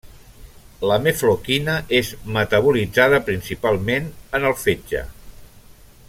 La 0.91 0.95
mefloquina 1.07 1.75
és 1.99 2.09
metabolitzada 2.39 3.19
principalment 3.29 4.09
en 4.39 4.49
el 4.53 4.57
fetge. 4.67 5.05